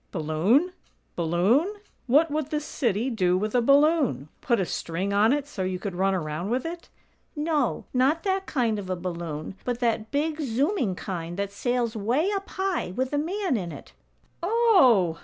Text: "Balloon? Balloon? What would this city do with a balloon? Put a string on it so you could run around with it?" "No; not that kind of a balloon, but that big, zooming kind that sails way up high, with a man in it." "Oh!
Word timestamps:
"Balloon? 0.11 0.73
Balloon? 1.15 1.75
What 2.07 2.31
would 2.31 2.49
this 2.49 2.65
city 2.65 3.11
do 3.11 3.37
with 3.37 3.53
a 3.53 3.61
balloon? 3.61 4.29
Put 4.41 4.59
a 4.59 4.65
string 4.65 5.13
on 5.13 5.31
it 5.31 5.45
so 5.45 5.61
you 5.61 5.77
could 5.77 5.93
run 5.93 6.15
around 6.15 6.49
with 6.49 6.65
it?" 6.65 6.89
"No; 7.35 7.85
not 7.93 8.23
that 8.23 8.47
kind 8.47 8.79
of 8.79 8.89
a 8.89 8.95
balloon, 8.95 9.53
but 9.63 9.79
that 9.79 10.09
big, 10.09 10.41
zooming 10.41 10.95
kind 10.95 11.37
that 11.37 11.51
sails 11.51 11.95
way 11.95 12.31
up 12.31 12.49
high, 12.49 12.93
with 12.95 13.13
a 13.13 13.19
man 13.19 13.55
in 13.55 13.71
it." 13.71 13.93
"Oh! 14.41 15.19